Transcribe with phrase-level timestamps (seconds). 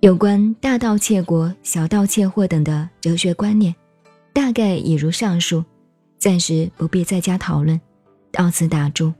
[0.00, 3.74] 有关大盗窃国、小盗窃货等的哲学观念，
[4.32, 5.64] 大概已如上述，
[6.18, 7.80] 暂时不必再加讨论，
[8.30, 9.12] 到此打住。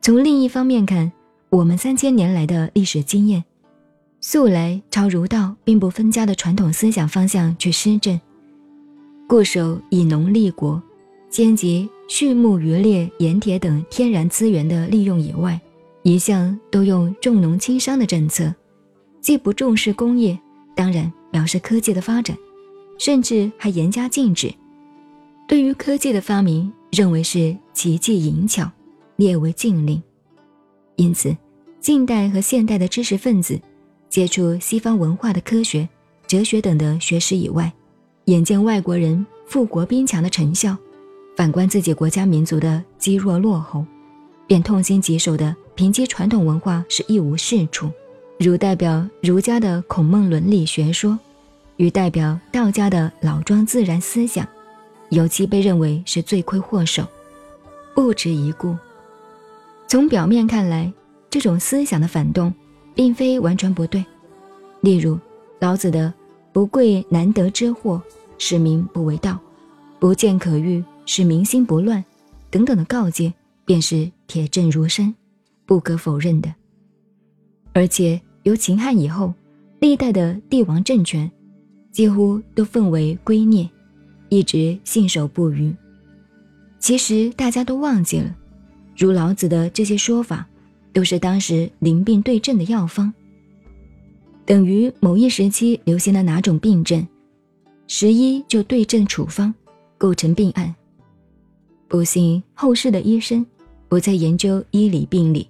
[0.00, 1.10] 从另一方面看，
[1.48, 3.42] 我们三千年来的历史经验，
[4.20, 8.20] 素来朝儒道并不分家的传统思想方向去施政，
[9.26, 10.80] 固守以农立国，
[11.28, 15.60] 兼及畜牧渔猎盐铁等天然资源的利用以外，
[16.04, 18.54] 一向都用重农轻商的政策。
[19.20, 20.38] 既不重视工业，
[20.74, 22.36] 当然藐视科技的发展，
[22.98, 24.52] 甚至还严加禁止。
[25.46, 28.70] 对于科技的发明，认为是奇技淫巧，
[29.16, 30.02] 列为禁令。
[30.96, 31.36] 因此，
[31.80, 33.60] 近代和现代的知识分子
[34.08, 35.88] 接触西方文化的科学、
[36.26, 37.72] 哲学等的学识以外，
[38.26, 40.76] 眼见外国人富国兵强的成效，
[41.36, 43.84] 反观自己国家民族的积弱落后，
[44.46, 47.90] 便痛心疾首的凭借传统文化是一无是处。
[48.42, 51.18] 如代表儒家的孔孟伦理学说，
[51.76, 54.48] 与代表道家的老庄自然思想，
[55.10, 57.06] 尤其被认为是罪魁祸首，
[57.94, 58.74] 不值一顾。
[59.86, 60.90] 从表面看来，
[61.28, 62.50] 这种思想的反动，
[62.94, 64.02] 并非完全不对。
[64.80, 65.18] 例如，
[65.58, 66.10] 老子的
[66.50, 68.00] “不贵难得之货，
[68.38, 69.34] 使民不为道；
[69.98, 72.02] 不见可欲，使民心不乱”
[72.48, 73.34] 等等的告诫，
[73.66, 75.14] 便是铁证如山，
[75.66, 76.50] 不可否认的。
[77.74, 78.18] 而且。
[78.42, 79.34] 由秦汉以后，
[79.80, 81.30] 历代的帝王政权
[81.90, 83.68] 几乎都奉为圭臬，
[84.28, 85.74] 一直信守不渝。
[86.78, 88.34] 其实大家都忘记了，
[88.96, 90.46] 如老子的这些说法，
[90.92, 93.12] 都是当时临病对症的药方。
[94.46, 97.06] 等于某一时期流行的哪种病症，
[97.86, 99.54] 十一就对症处方，
[99.98, 100.74] 构成病案。
[101.86, 103.44] 不幸后世的医生
[103.88, 105.46] 不再研究医理病理，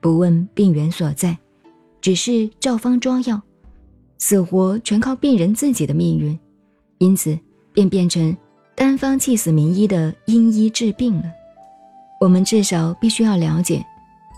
[0.00, 1.36] 不问病源所在。
[2.00, 3.40] 只是照方抓药，
[4.18, 6.38] 死活全靠病人自己的命运，
[6.98, 7.38] 因此
[7.72, 8.36] 便变成
[8.74, 11.24] 单方气死名医的因医治病了。
[12.20, 13.84] 我们至少必须要了解，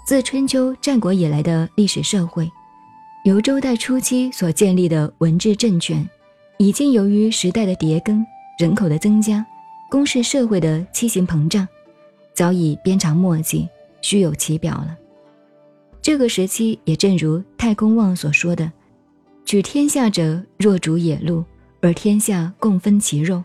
[0.07, 2.51] 自春秋战国以来的历史社会，
[3.25, 6.07] 由周代初期所建立的文治政权，
[6.59, 8.25] 已经由于时代的迭更、
[8.59, 9.45] 人口的增加、
[9.91, 11.67] 公事社会的畸形膨胀，
[12.35, 13.69] 早已鞭长莫及，
[14.03, 14.97] 虚有其表了。
[16.03, 18.71] 这个时期也正如太公望所说的
[19.45, 21.45] ：“取天下者，若逐野鹿，
[21.83, 23.43] 而天下共分其肉。”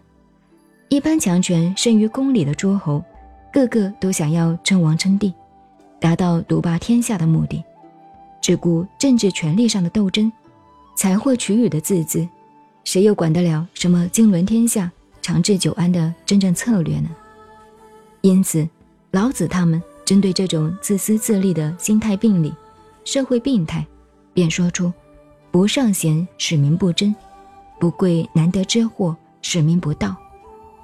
[0.87, 3.03] 一般强权胜于宫里的诸侯，
[3.51, 5.33] 个个都想要称王称帝，
[5.99, 7.61] 达到独霸天下的目的，
[8.41, 10.31] 只顾政治权力上的斗争，
[10.95, 12.25] 才获取予的自恣，
[12.85, 14.89] 谁又管得了什么经纶天下、
[15.21, 17.09] 长治久安的真正策略呢？
[18.21, 18.65] 因此，
[19.11, 19.83] 老子他们。
[20.05, 22.53] 针对这种自私自利的心态病理、
[23.03, 23.85] 社会病态，
[24.33, 24.93] 便说出
[25.51, 27.11] “不尚贤，使民不争；
[27.79, 30.15] 不贵难得之货，使民不道；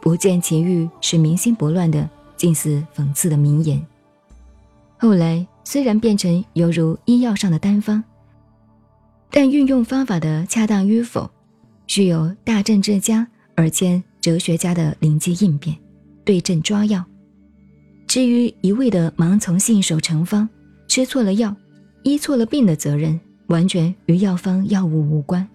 [0.02, 3.86] 不见其欲，使民心不乱”的近似讽刺的名言。
[4.98, 8.04] 后来虽然变成犹如医药上的单方，
[9.30, 11.30] 但运用方法的恰当与否，
[11.86, 15.78] 需有大政治家而兼哲学家的灵机应变，
[16.26, 17.06] 对症抓药。
[18.12, 20.46] 至于一味的盲从信守成方，
[20.86, 21.56] 吃错了药，
[22.04, 23.18] 医错了病的责任，
[23.48, 25.48] 完全与药方药物无关。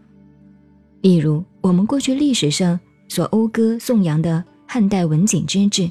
[1.03, 5.91] 例如，我们过去历史上所讴歌颂扬的汉代文景之治，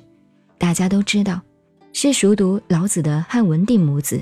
[0.58, 1.40] 大家都知道，
[1.94, 4.20] 是熟读老子的汉文帝母子，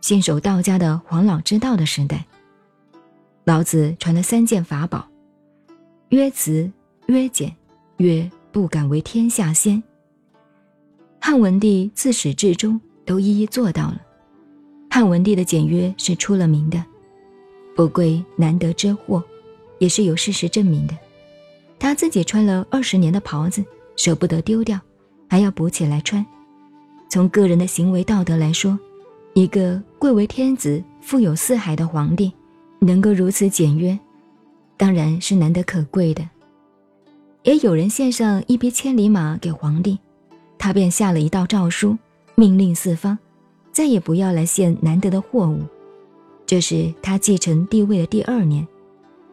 [0.00, 2.24] 信守道家的黄老之道的时代。
[3.44, 5.06] 老子传了三件法宝：
[6.08, 6.72] 曰慈，
[7.08, 7.54] 曰俭，
[7.98, 9.82] 曰不敢为天下先。
[11.26, 13.98] 汉文帝自始至终都一一做到了。
[14.90, 16.84] 汉文帝的简约是出了名的，
[17.74, 19.24] 不贵难得之货，
[19.78, 20.94] 也是有事实证明的。
[21.78, 23.64] 他自己穿了二十年的袍子，
[23.96, 24.78] 舍不得丢掉，
[25.26, 26.22] 还要补起来穿。
[27.08, 28.78] 从个人的行为道德来说，
[29.32, 32.30] 一个贵为天子、富有四海的皇帝，
[32.80, 33.98] 能够如此简约，
[34.76, 36.28] 当然是难得可贵的。
[37.44, 39.98] 也有人献上一匹千里马给皇帝。
[40.64, 41.94] 他便下了一道诏书，
[42.36, 43.18] 命令四方，
[43.70, 45.60] 再也不要来献难得的货物。
[46.46, 48.66] 这是他继承帝位的第二年，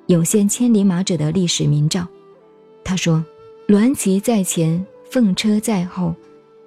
[0.08, 2.06] 有献千里马者的历史名诏。
[2.84, 3.24] 他说
[3.70, 6.14] ：“鸾骑在前，凤车在后，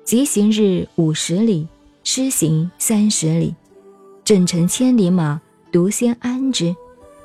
[0.03, 1.69] 疾行日五十里，
[2.03, 3.55] 施行三十里，
[4.25, 5.39] 朕乘千里马，
[5.71, 6.75] 独先安之。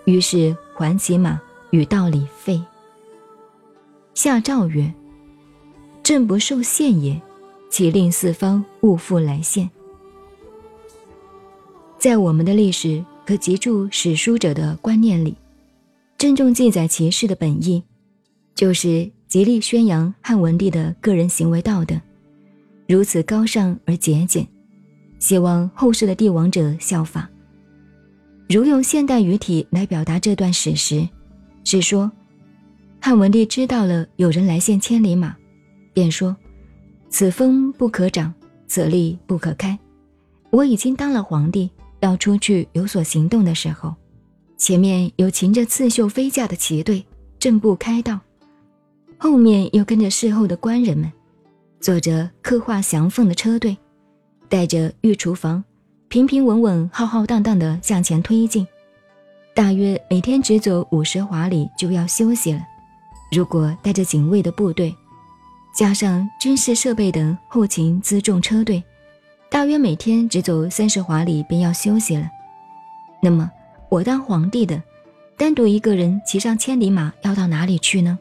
[0.03, 1.39] 于是还其马，
[1.69, 2.62] 与道理废。”
[4.13, 4.94] 下诏曰。
[6.01, 7.21] 朕不受限也，
[7.69, 9.69] 其令四方勿复来献？
[11.98, 15.36] 在我们的历史和籍著史书者的观念里，
[16.18, 17.83] 郑重记载其事的本意，
[18.56, 22.00] 就是极力宣扬汉文帝的个人行为道德，
[22.88, 24.48] 如此高尚而节俭，
[25.19, 27.30] 希望后世的帝王者效法。
[28.48, 31.07] 如用现代语体来表达这段史实，
[31.63, 32.12] 是说，
[33.00, 35.36] 汉文帝知道了有人来献千里马，
[35.94, 36.36] 便说
[37.09, 38.33] ：“此风不可长，
[38.67, 39.77] 此力不可开。
[40.51, 41.69] 我已经当了皇帝，
[42.00, 43.94] 要出去有所行动的时候，
[44.57, 47.06] 前面有擎着刺绣飞架的旗队，
[47.39, 48.19] 正步开道；
[49.17, 51.11] 后面又跟着侍候的官人们，
[51.79, 53.77] 坐着刻画祥凤的车队，
[54.47, 55.63] 带着御厨房。”
[56.09, 58.65] 平平稳稳、浩浩荡荡地向前推进，
[59.53, 62.59] 大约每天只走五十华里就要休息了。
[63.31, 64.91] 如果带着警卫的部队，
[65.80, 68.84] 加上军事设备等后勤辎重车队，
[69.50, 72.30] 大约每天只走三十华里便要休息了。
[73.24, 73.50] 那么，
[73.88, 74.84] 我当皇帝的，
[75.38, 78.20] 单独一个人骑上千里马要到哪里去呢？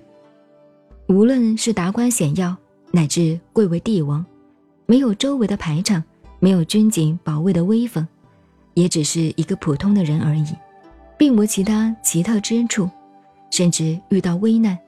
[1.09, 2.57] 无论是达官显要，
[2.93, 4.25] 乃至贵为帝王，
[4.87, 6.01] 没有周围的排场。
[6.39, 8.07] 没有军警保卫的威风，
[8.75, 10.55] 也只是一个普通的人而已，
[11.19, 12.89] 并无其他奇特之处。
[13.51, 14.79] 甚至遇到危难，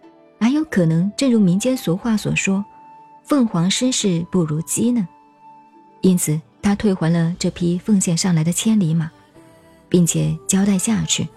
[0.41, 2.65] 哪有可能正如民间俗话所说
[3.23, 5.07] ：“凤凰失事不如鸡呢。”
[6.03, 9.09] 因此，他退还了这批奉献上来的千里马，
[9.89, 11.29] 并且交代下去，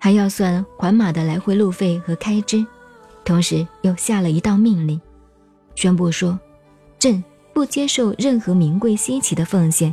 [0.00, 2.66] 还要算还马的来回路费和开支，
[3.24, 5.00] 同时又下了一道命令，
[5.76, 6.36] 宣布说
[6.98, 7.22] ：“朕。”
[7.54, 9.92] 不接受任何名贵稀奇的奉献，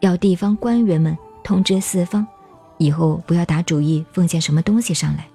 [0.00, 2.26] 要地方官员们通知四方，
[2.76, 5.26] 以后不要打主意奉献什么东西上来。